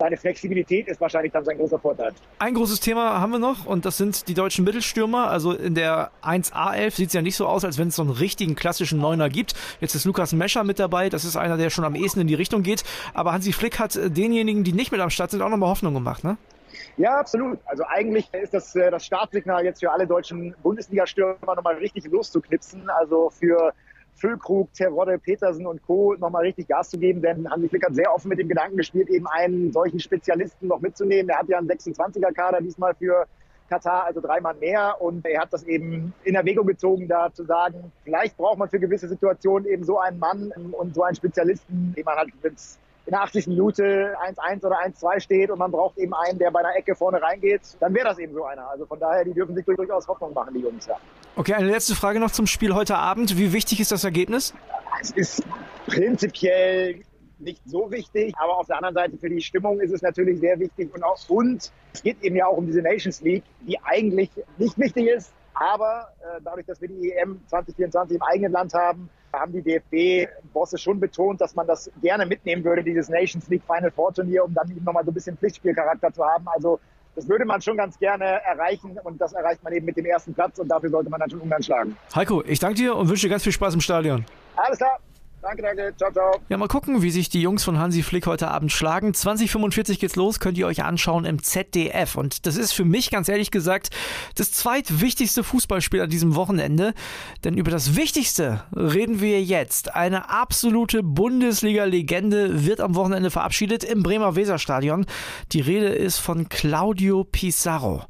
seine 0.00 0.16
Flexibilität 0.16 0.88
ist 0.88 1.00
wahrscheinlich 1.00 1.30
dann 1.32 1.44
sein 1.44 1.58
großer 1.58 1.78
Vorteil. 1.78 2.12
Ein 2.38 2.54
großes 2.54 2.80
Thema 2.80 3.20
haben 3.20 3.32
wir 3.32 3.38
noch 3.38 3.66
und 3.66 3.84
das 3.84 3.98
sind 3.98 4.28
die 4.28 4.34
deutschen 4.34 4.64
Mittelstürmer. 4.64 5.28
Also 5.28 5.52
in 5.52 5.74
der 5.74 6.10
1A11 6.22 6.90
sieht 6.92 7.08
es 7.08 7.12
ja 7.12 7.22
nicht 7.22 7.36
so 7.36 7.46
aus, 7.46 7.64
als 7.64 7.78
wenn 7.78 7.88
es 7.88 7.96
so 7.96 8.02
einen 8.02 8.10
richtigen 8.10 8.54
klassischen 8.56 8.98
Neuner 8.98 9.28
gibt. 9.28 9.54
Jetzt 9.80 9.94
ist 9.94 10.06
Lukas 10.06 10.32
Mescher 10.32 10.64
mit 10.64 10.78
dabei. 10.78 11.10
Das 11.10 11.24
ist 11.24 11.36
einer, 11.36 11.58
der 11.58 11.70
schon 11.70 11.84
am 11.84 11.94
ehesten 11.94 12.20
in 12.20 12.26
die 12.26 12.34
Richtung 12.34 12.62
geht. 12.62 12.82
Aber 13.14 13.32
Hansi 13.32 13.52
Flick 13.52 13.78
hat 13.78 13.94
denjenigen, 13.94 14.64
die 14.64 14.72
nicht 14.72 14.90
mit 14.90 15.00
am 15.00 15.10
Start 15.10 15.30
sind, 15.30 15.42
auch 15.42 15.50
nochmal 15.50 15.68
Hoffnung 15.68 15.94
gemacht, 15.94 16.24
ne? 16.24 16.38
Ja, 16.96 17.18
absolut. 17.18 17.58
Also 17.66 17.84
eigentlich 17.88 18.32
ist 18.34 18.54
das 18.54 18.74
äh, 18.76 18.90
das 18.90 19.04
Startsignal 19.04 19.64
jetzt 19.64 19.80
für 19.80 19.90
alle 19.90 20.06
deutschen 20.06 20.54
Bundesliga-Stürmer 20.62 21.54
nochmal 21.54 21.76
richtig 21.76 22.04
loszuknipsen. 22.06 22.88
Also 22.90 23.30
für 23.30 23.72
Füllkrug, 24.14 24.72
Terodde, 24.74 25.18
Petersen 25.18 25.66
und 25.66 25.82
Co. 25.82 26.14
nochmal 26.18 26.42
richtig 26.42 26.68
Gas 26.68 26.90
zu 26.90 26.98
geben, 26.98 27.22
denn 27.22 27.50
Hansi 27.50 27.68
Flick 27.68 27.86
hat 27.86 27.94
sehr 27.94 28.12
offen 28.12 28.28
mit 28.28 28.38
dem 28.38 28.48
Gedanken 28.48 28.76
gespielt, 28.76 29.08
eben 29.08 29.26
einen 29.26 29.72
solchen 29.72 29.98
Spezialisten 29.98 30.68
noch 30.68 30.80
mitzunehmen. 30.80 31.30
Er 31.30 31.38
hat 31.38 31.48
ja 31.48 31.58
einen 31.58 31.68
26er-Kader 31.68 32.60
diesmal 32.60 32.94
für 32.94 33.26
Katar, 33.70 34.04
also 34.04 34.20
dreimal 34.20 34.54
mehr. 34.54 35.00
Und 35.00 35.24
er 35.24 35.40
hat 35.40 35.52
das 35.52 35.62
eben 35.62 36.12
in 36.24 36.34
Erwägung 36.34 36.66
gezogen, 36.66 37.08
da 37.08 37.32
zu 37.32 37.44
sagen, 37.44 37.92
vielleicht 38.04 38.36
braucht 38.36 38.58
man 38.58 38.68
für 38.68 38.80
gewisse 38.80 39.08
Situationen 39.08 39.66
eben 39.66 39.84
so 39.84 39.98
einen 39.98 40.18
Mann 40.18 40.52
und 40.72 40.94
so 40.94 41.02
einen 41.02 41.16
Spezialisten, 41.16 41.94
den 41.96 42.04
man 42.04 42.16
halt 42.16 42.30
in 43.06 43.12
der 43.12 43.22
80. 43.22 43.46
Minute 43.48 44.14
1-1 44.24 44.64
oder 44.64 44.78
1-2 44.80 45.20
steht 45.20 45.50
und 45.50 45.58
man 45.58 45.70
braucht 45.70 45.98
eben 45.98 46.14
einen, 46.14 46.38
der 46.38 46.50
bei 46.50 46.60
einer 46.60 46.76
Ecke 46.76 46.94
vorne 46.94 47.20
reingeht, 47.20 47.62
dann 47.80 47.94
wäre 47.94 48.08
das 48.08 48.18
eben 48.18 48.34
so 48.34 48.44
einer. 48.44 48.68
Also 48.68 48.86
von 48.86 48.98
daher, 48.98 49.24
die 49.24 49.32
dürfen 49.32 49.54
sich 49.54 49.64
durchaus 49.64 50.06
Hoffnung 50.06 50.32
machen, 50.34 50.54
die 50.54 50.60
Jungs. 50.60 50.86
Ja. 50.86 50.96
Okay, 51.36 51.54
eine 51.54 51.68
letzte 51.68 51.94
Frage 51.94 52.20
noch 52.20 52.30
zum 52.30 52.46
Spiel 52.46 52.74
heute 52.74 52.96
Abend. 52.96 53.36
Wie 53.38 53.52
wichtig 53.52 53.80
ist 53.80 53.92
das 53.92 54.04
Ergebnis? 54.04 54.54
Es 55.00 55.10
ist 55.12 55.42
prinzipiell 55.86 57.02
nicht 57.38 57.62
so 57.64 57.90
wichtig, 57.90 58.34
aber 58.36 58.58
auf 58.58 58.66
der 58.66 58.76
anderen 58.76 58.94
Seite 58.94 59.16
für 59.16 59.30
die 59.30 59.40
Stimmung 59.40 59.80
ist 59.80 59.92
es 59.92 60.02
natürlich 60.02 60.40
sehr 60.40 60.58
wichtig 60.60 60.94
und 60.94 61.02
auch 61.02 61.18
und 61.28 61.72
es 61.92 62.02
geht 62.02 62.22
eben 62.22 62.36
ja 62.36 62.46
auch 62.46 62.58
um 62.58 62.66
diese 62.66 62.82
Nations 62.82 63.22
League, 63.22 63.44
die 63.62 63.78
eigentlich 63.82 64.30
nicht 64.58 64.78
wichtig 64.78 65.06
ist, 65.06 65.32
Aber 65.54 66.08
äh, 66.20 66.40
dadurch, 66.42 66.66
dass 66.66 66.80
wir 66.80 66.88
die 66.88 67.12
EM 67.12 67.40
2024 67.48 68.16
im 68.16 68.22
eigenen 68.22 68.52
Land 68.52 68.72
haben, 68.72 69.10
haben 69.32 69.52
die 69.52 69.62
DFB-Bosse 69.62 70.78
schon 70.78 71.00
betont, 71.00 71.40
dass 71.40 71.54
man 71.54 71.66
das 71.66 71.90
gerne 72.02 72.26
mitnehmen 72.26 72.64
würde, 72.64 72.82
dieses 72.82 73.08
Nations 73.08 73.48
League 73.48 73.62
Final 73.66 73.90
Four 73.90 74.12
Turnier, 74.12 74.44
um 74.44 74.54
dann 74.54 74.70
eben 74.70 74.84
nochmal 74.84 75.04
so 75.04 75.10
ein 75.10 75.14
bisschen 75.14 75.36
Pflichtspielcharakter 75.36 76.12
zu 76.12 76.24
haben. 76.24 76.46
Also 76.48 76.80
das 77.14 77.28
würde 77.28 77.44
man 77.44 77.60
schon 77.60 77.76
ganz 77.76 77.98
gerne 77.98 78.24
erreichen 78.24 78.98
und 79.02 79.20
das 79.20 79.32
erreicht 79.32 79.62
man 79.62 79.72
eben 79.72 79.86
mit 79.86 79.96
dem 79.96 80.06
ersten 80.06 80.32
Platz 80.32 80.58
und 80.58 80.68
dafür 80.68 80.90
sollte 80.90 81.10
man 81.10 81.20
dann 81.20 81.30
schon 81.30 81.40
Ungarn 81.40 81.62
schlagen. 81.62 81.96
Heiko, 82.14 82.42
ich 82.46 82.58
danke 82.58 82.76
dir 82.76 82.96
und 82.96 83.08
wünsche 83.08 83.26
dir 83.26 83.30
ganz 83.30 83.42
viel 83.42 83.52
Spaß 83.52 83.74
im 83.74 83.80
Stadion. 83.80 84.24
Alles 84.56 84.78
klar. 84.78 84.98
Danke, 85.42 85.62
danke. 85.62 85.94
Ciao, 85.96 86.12
ciao. 86.12 86.40
Ja, 86.50 86.58
mal 86.58 86.68
gucken, 86.68 87.00
wie 87.00 87.10
sich 87.10 87.30
die 87.30 87.40
Jungs 87.40 87.64
von 87.64 87.78
Hansi 87.78 88.02
Flick 88.02 88.26
heute 88.26 88.48
Abend 88.48 88.72
schlagen. 88.72 89.14
2045 89.14 89.98
geht's 89.98 90.16
los, 90.16 90.38
könnt 90.38 90.58
ihr 90.58 90.66
euch 90.66 90.84
anschauen 90.84 91.24
im 91.24 91.42
ZDF. 91.42 92.16
Und 92.16 92.46
das 92.46 92.56
ist 92.56 92.72
für 92.72 92.84
mich 92.84 93.10
ganz 93.10 93.28
ehrlich 93.28 93.50
gesagt 93.50 93.88
das 94.34 94.52
zweitwichtigste 94.52 95.42
Fußballspiel 95.42 96.02
an 96.02 96.10
diesem 96.10 96.34
Wochenende. 96.34 96.92
Denn 97.42 97.56
über 97.56 97.70
das 97.70 97.96
Wichtigste 97.96 98.64
reden 98.76 99.20
wir 99.20 99.42
jetzt. 99.42 99.94
Eine 99.94 100.28
absolute 100.28 101.02
Bundesliga-Legende 101.02 102.66
wird 102.66 102.80
am 102.80 102.94
Wochenende 102.94 103.30
verabschiedet 103.30 103.82
im 103.82 104.02
Bremer 104.02 104.36
Weserstadion. 104.36 105.06
Die 105.52 105.60
Rede 105.60 105.88
ist 105.88 106.18
von 106.18 106.50
Claudio 106.50 107.24
Pizarro. 107.24 108.04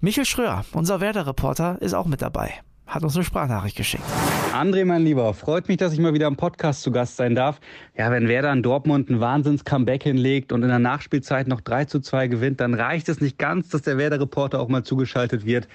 Michael 0.00 0.26
Schröer, 0.26 0.64
unser 0.72 1.00
Werder-Reporter, 1.00 1.78
ist 1.80 1.94
auch 1.94 2.06
mit 2.06 2.22
dabei 2.22 2.60
hat 2.86 3.02
uns 3.02 3.16
eine 3.16 3.24
Sprachnachricht 3.24 3.76
geschickt. 3.76 4.04
André, 4.52 4.84
mein 4.84 5.02
Lieber, 5.02 5.34
freut 5.34 5.68
mich, 5.68 5.76
dass 5.76 5.92
ich 5.92 5.98
mal 5.98 6.14
wieder 6.14 6.28
im 6.28 6.36
Podcast 6.36 6.82
zu 6.82 6.90
Gast 6.90 7.16
sein 7.16 7.34
darf. 7.34 7.60
Ja, 7.96 8.10
wenn 8.10 8.28
Werder 8.28 8.52
in 8.52 8.62
Dortmund 8.62 9.10
ein 9.10 9.20
Wahnsinns-Comeback 9.20 10.04
hinlegt 10.04 10.52
und 10.52 10.62
in 10.62 10.68
der 10.68 10.78
Nachspielzeit 10.78 11.48
noch 11.48 11.60
3 11.60 11.86
zu 11.86 12.00
2 12.00 12.28
gewinnt, 12.28 12.60
dann 12.60 12.74
reicht 12.74 13.08
es 13.08 13.20
nicht 13.20 13.38
ganz, 13.38 13.68
dass 13.68 13.82
der 13.82 13.98
Werder-Reporter 13.98 14.60
auch 14.60 14.68
mal 14.68 14.84
zugeschaltet 14.84 15.44
wird. 15.44 15.68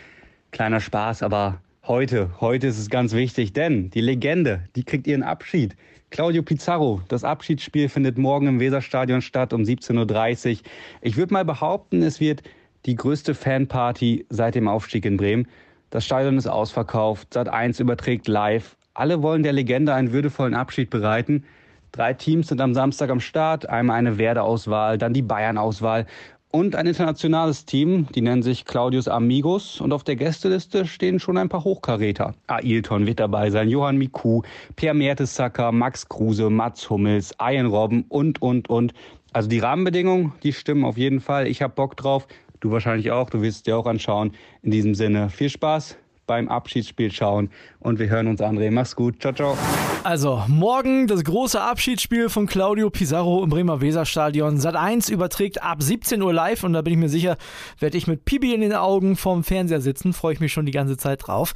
Kleiner 0.52 0.80
Spaß, 0.80 1.22
aber 1.22 1.62
heute, 1.86 2.32
heute 2.40 2.68
ist 2.68 2.80
es 2.80 2.90
ganz 2.90 3.14
wichtig, 3.14 3.54
denn 3.54 3.90
die 3.90 4.02
Legende, 4.02 4.64
die 4.76 4.84
kriegt 4.84 5.08
ihren 5.08 5.24
Abschied. 5.24 5.76
Claudio 6.12 6.44
Pizarro, 6.44 7.02
das 7.08 7.24
Abschiedsspiel 7.24 7.88
findet 7.88 8.18
morgen 8.18 8.48
im 8.48 8.60
Weserstadion 8.60 9.22
statt 9.22 9.54
um 9.54 9.62
17.30 9.62 10.52
Uhr. 10.52 10.58
Ich 11.02 11.18
würde 11.18 11.34
mal 11.34 11.46
behaupten, 11.46 12.02
es 12.04 12.20
wird 12.20 12.44
die 12.86 12.96
größte 12.96 13.34
Fanparty 13.34 14.26
seit 14.30 14.56
dem 14.56 14.68
Aufstieg 14.68 15.06
in 15.06 15.18
Bremen. 15.18 15.48
Das 15.92 16.06
Stadion 16.06 16.38
ist 16.38 16.48
ausverkauft. 16.48 17.34
Sat 17.34 17.50
1 17.50 17.80
überträgt 17.80 18.28
live. 18.28 18.76
Alle 18.94 19.22
wollen 19.22 19.44
der 19.44 19.54
Legende 19.54 19.94
einen 19.94 20.12
würdevollen 20.12 20.56
Abschied 20.56 20.90
bereiten. 20.90 21.44
Drei 21.92 22.14
Teams 22.14 22.48
sind 22.48 22.62
am 22.62 22.74
Samstag 22.74 23.10
am 23.10 23.20
Start. 23.20 23.70
Einmal 23.70 23.98
eine 23.98 24.18
Werder-Auswahl, 24.18 24.98
dann 24.98 25.14
die 25.14 25.22
Bayern-Auswahl 25.22 26.08
und 26.52 26.76
ein 26.76 26.86
internationales 26.86 27.66
Team, 27.66 28.08
die 28.14 28.22
nennen 28.22 28.44
sich 28.44 28.66
Claudius 28.66 29.08
Amigos 29.08 29.80
und 29.80 29.94
auf 29.94 30.04
der 30.04 30.18
Gästeliste 30.18 30.86
stehen 30.86 31.20
schon 31.20 31.38
ein 31.38 31.50
paar 31.50 31.64
Hochkaräter. 31.64 32.36
Ailton 32.48 33.06
wird 33.06 33.20
dabei 33.20 33.50
sein, 33.50 33.70
Johann 33.70 33.98
Miku, 33.98 34.42
Pierre 34.76 34.96
Mertesacker, 34.96 35.72
Max 35.72 36.08
Kruse, 36.08 36.50
Mats 36.50 36.90
Hummels, 36.90 37.34
Ian 37.42 37.68
Robben 37.68 38.06
und, 38.10 38.42
und, 38.42 38.70
und. 38.70 38.94
Also 39.32 39.48
die 39.48 39.60
Rahmenbedingungen, 39.60 40.34
die 40.44 40.52
stimmen 40.52 40.84
auf 40.84 40.98
jeden 40.98 41.22
Fall. 41.22 41.48
Ich 41.48 41.62
habe 41.62 41.74
Bock 41.74 41.96
drauf. 41.96 42.28
Du 42.62 42.72
wahrscheinlich 42.72 43.12
auch, 43.12 43.30
du 43.30 43.42
wirst 43.42 43.58
es 43.58 43.64
dir 43.64 43.76
auch 43.76 43.88
anschauen. 43.88 44.34
In 44.62 44.70
diesem 44.70 44.94
Sinne, 44.94 45.30
viel 45.30 45.50
Spaß 45.50 45.98
beim 46.28 46.48
Abschiedsspiel 46.48 47.12
schauen 47.12 47.50
und 47.80 48.00
wir 48.00 48.08
hören 48.08 48.28
uns, 48.28 48.40
André. 48.40 48.72
Mach's 48.72 48.96
gut. 48.96 49.20
Ciao, 49.20 49.34
ciao. 49.34 49.58
Also, 50.04 50.44
morgen 50.48 51.08
das 51.08 51.24
große 51.24 51.60
Abschiedsspiel 51.60 52.30
von 52.30 52.46
Claudio 52.46 52.92
Pizarro 52.92 53.44
im 53.44 53.50
Bremer 53.50 53.82
Weserstadion. 53.82 54.60
Sat 54.60 54.76
1 54.76 55.10
überträgt 55.10 55.62
ab 55.62 55.82
17 55.82 56.22
Uhr 56.22 56.34
live 56.34 56.64
und 56.64 56.74
da 56.74 56.84
bin 56.84 56.94
ich 56.94 57.00
mir 57.00 57.10
sicher, 57.10 57.36
werde 57.80 57.98
ich 57.98 58.06
mit 58.06 58.26
Pibi 58.26 58.54
in 58.54 58.62
den 58.62 58.74
Augen 58.74 59.16
vorm 59.16 59.44
Fernseher 59.44 59.82
sitzen. 59.82 60.14
Freue 60.14 60.34
ich 60.34 60.40
mich 60.40 60.54
schon 60.54 60.68
die 60.68 60.72
ganze 60.72 60.98
Zeit 60.98 61.28
drauf. 61.28 61.54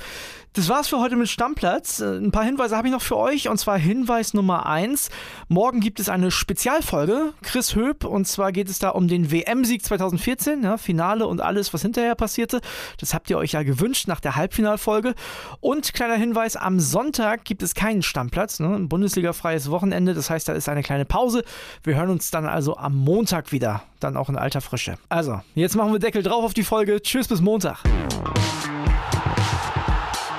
Das 0.56 0.70
war's 0.70 0.88
für 0.88 1.02
heute 1.02 1.18
mit 1.18 1.28
Stammplatz. 1.28 2.00
Äh, 2.00 2.16
ein 2.16 2.32
paar 2.32 2.46
Hinweise 2.46 2.78
habe 2.78 2.88
ich 2.88 2.94
noch 2.94 3.02
für 3.02 3.18
euch 3.18 3.50
und 3.50 3.58
zwar 3.58 3.78
Hinweis 3.78 4.34
Nummer 4.34 4.66
1. 4.66 5.10
Morgen 5.50 5.82
gibt 5.82 6.00
es 6.00 6.08
eine 6.08 6.32
Spezialfolge, 6.32 7.34
Chris 7.42 7.76
Höp, 7.76 8.06
und 8.06 8.26
zwar 8.26 8.54
geht 8.54 8.70
es 8.70 8.80
da 8.80 8.92
um 8.92 9.10
den 9.10 9.32
WM-Sieg 9.32 9.84
2014, 9.84 10.64
ja, 10.64 10.78
Finale 10.78 11.28
und 11.28 11.42
alles, 11.42 11.74
was 11.74 11.82
hinterher 11.82 12.16
passierte. 12.16 12.62
Das 13.02 13.14
habt 13.14 13.30
ihr 13.30 13.38
euch 13.38 13.52
ja 13.52 13.64
gewünscht 13.64 14.08
nach 14.08 14.22
der 14.22 14.38
Halbfinalfolge. 14.38 15.14
Und 15.60 15.94
kleiner 15.94 16.16
Hinweis, 16.16 16.56
am 16.56 16.80
Sonntag 16.80 17.44
gibt 17.44 17.62
es 17.62 17.76
keinen 17.76 18.02
Stammplatz, 18.02 18.62
ne, 18.62 18.74
ein 18.74 18.88
Bundesliga-freies 18.88 19.70
Wochenende, 19.72 20.14
das 20.14 20.30
heißt, 20.30 20.48
da 20.48 20.54
ist 20.54 20.70
eine 20.70 20.84
kleine 20.84 21.04
Pause. 21.04 21.44
Wir 21.84 21.98
hören 21.98 22.12
uns 22.12 22.32
dann 22.32 22.46
also 22.46 22.78
am 22.78 22.96
Montag 22.96 23.52
wieder, 23.52 23.84
dann 24.00 24.16
auch 24.16 24.30
in 24.30 24.38
alter 24.38 24.62
Frische. 24.62 24.98
Also, 25.10 25.42
jetzt 25.54 25.76
machen 25.76 25.92
wir 25.92 26.00
Deckel 26.00 26.24
drauf 26.24 26.46
auf 26.46 26.54
die 26.54 26.64
Folge. 26.64 27.02
Tschüss 27.02 27.28
bis 27.28 27.42
Montag. 27.42 27.84